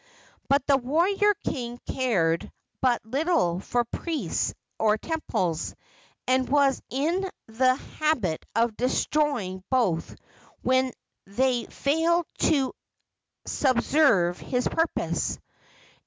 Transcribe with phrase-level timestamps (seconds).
[0.49, 2.51] But the warrior king cared
[2.81, 5.75] but little for priests or temples,
[6.25, 10.15] and was in the habit of destroying both
[10.63, 10.91] when
[11.27, 12.73] they failed to
[13.45, 15.37] subserve his purposes.